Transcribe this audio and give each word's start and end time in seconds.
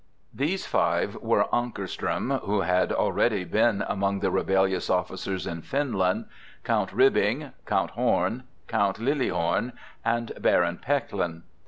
These 0.33 0.65
five 0.65 1.13
were 1.17 1.43
Ankarström, 1.53 2.41
who 2.43 2.61
had 2.61 2.91
already 2.91 3.43
been 3.43 3.83
among 3.87 4.21
the 4.21 4.31
rebellious 4.31 4.89
officers 4.89 5.45
in 5.45 5.61
Finland, 5.61 6.25
Count 6.63 6.91
Ribbing, 6.91 7.51
Count 7.67 7.91
Horn, 7.91 8.45
Count 8.67 8.97
Liliehorn 8.97 9.73
and 10.03 10.31
Baron 10.41 10.79
Pechlin. 10.83 11.43